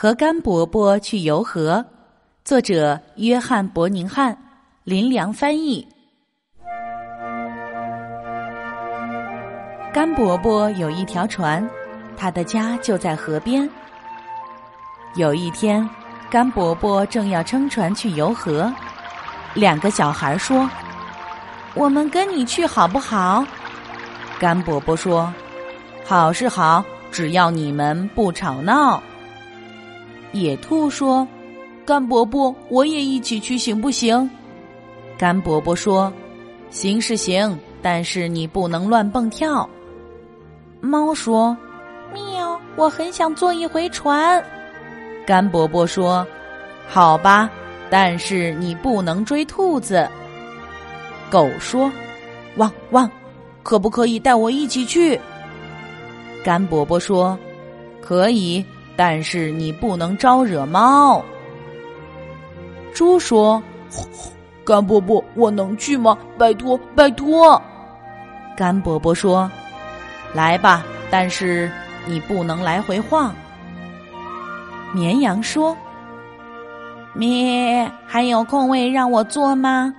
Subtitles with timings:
[0.00, 1.84] 和甘伯伯去游河，
[2.42, 4.34] 作者约翰·伯宁汉，
[4.82, 5.86] 林良翻译。
[9.92, 11.68] 甘伯伯有一条船，
[12.16, 13.68] 他的家就在河边。
[15.16, 15.86] 有一天，
[16.30, 18.72] 甘伯伯正要撑船去游河，
[19.52, 20.66] 两个小孩说
[21.76, 23.44] ：“我们跟你去好不好？”
[24.40, 25.30] 甘伯伯说
[26.06, 29.02] ：“好是好，只要你们不吵闹。”
[30.32, 31.26] 野兔说
[31.84, 34.28] ：“甘伯伯，我也一起去行不行？”
[35.18, 36.12] 甘伯伯说
[36.70, 39.68] ：“行是行，但是你不能乱蹦跳。”
[40.80, 41.56] 猫说
[42.14, 44.42] ：“喵，我很想坐一回船。”
[45.26, 46.26] 甘伯伯说
[46.88, 47.50] ：“好吧，
[47.90, 50.08] 但是你不能追兔子。”
[51.28, 51.92] 狗说
[52.56, 53.10] ：“汪汪，
[53.62, 55.20] 可不可以带我一起去？”
[56.42, 57.38] 甘伯伯说
[58.00, 58.64] ：“可以。”
[59.02, 61.24] 但是你不能招惹猫。
[62.92, 63.62] 猪说
[64.62, 66.18] ：“甘伯伯，我能去吗？
[66.36, 67.62] 拜托，拜托。”
[68.54, 69.50] 甘伯伯说
[70.36, 71.72] ：“来吧，但是
[72.04, 73.34] 你不能来回晃。”
[74.92, 75.74] 绵羊说
[77.16, 79.94] ：“咩，还有空位让我坐吗？”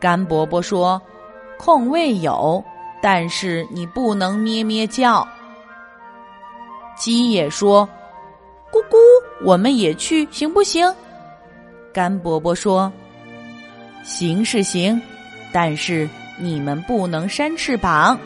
[0.00, 0.98] 甘伯伯说
[1.60, 2.64] ：“空位有，
[3.02, 5.28] 但是你不能咩咩叫。”
[6.96, 7.86] 鸡也说。
[8.72, 8.96] 咕咕，
[9.44, 10.90] 我们也去行不行？
[11.92, 12.90] 甘伯伯说
[14.02, 14.98] ：“行是行，
[15.52, 18.18] 但是你们不能扇翅膀。”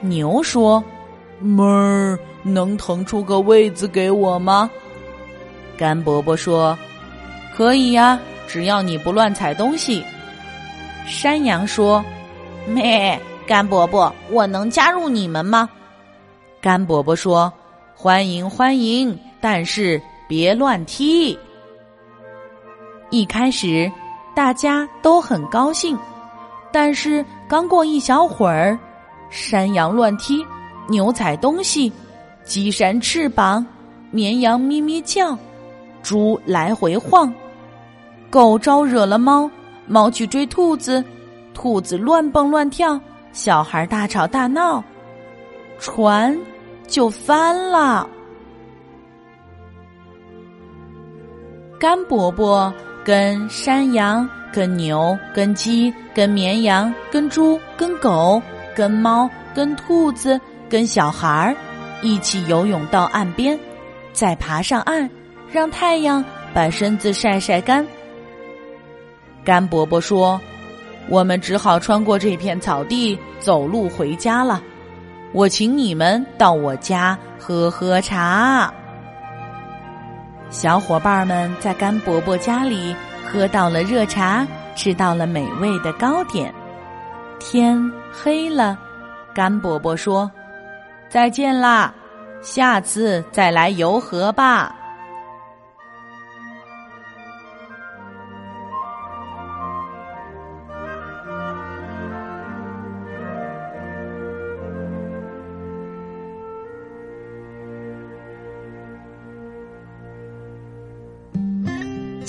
[0.00, 0.82] 牛说
[1.42, 4.70] ：“妹儿，能腾出个位子给我吗？”
[5.76, 6.78] 甘伯伯说
[7.56, 10.04] ：“可以呀，只要你不乱踩东西。”
[11.08, 12.04] 山羊说
[12.68, 15.68] ：“咩，甘伯伯，我能加入你们吗？”
[16.62, 17.52] 甘伯伯说。
[17.94, 21.38] 欢迎欢迎，但是别乱踢。
[23.10, 23.90] 一开始
[24.34, 25.96] 大家都很高兴，
[26.72, 28.76] 但是刚过一小会儿，
[29.30, 30.44] 山羊乱踢，
[30.88, 31.92] 牛踩东西，
[32.44, 33.64] 鸡扇翅膀，
[34.10, 35.36] 绵羊咩咩叫，
[36.02, 37.32] 猪来回晃，
[38.30, 39.48] 狗招惹了猫，
[39.86, 41.04] 猫去追兔子，
[41.54, 42.98] 兔子乱蹦乱跳，
[43.32, 44.82] 小孩大吵大闹，
[45.78, 46.36] 船。
[46.86, 48.08] 就翻了。
[51.78, 52.72] 甘伯伯
[53.04, 58.40] 跟山羊、跟牛、跟鸡、跟绵羊、跟猪、跟狗、
[58.74, 61.56] 跟猫、跟兔子、跟小孩儿
[62.00, 63.58] 一起游泳到岸边，
[64.12, 65.10] 再爬上岸，
[65.50, 67.86] 让太阳把身子晒晒干。
[69.44, 70.40] 甘伯伯说
[71.10, 74.62] ：“我们只好穿过这片草地，走路回家了。”
[75.32, 78.72] 我请你们到我家喝喝茶。
[80.50, 82.94] 小伙伴们在甘伯伯家里
[83.24, 86.52] 喝到了热茶，吃到了美味的糕点。
[87.40, 87.80] 天
[88.12, 88.78] 黑了，
[89.34, 90.30] 甘伯伯说
[91.08, 91.92] ：“再见啦，
[92.42, 94.76] 下次再来游河吧。”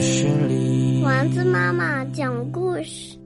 [0.00, 3.19] 心里，丸子妈妈讲故事。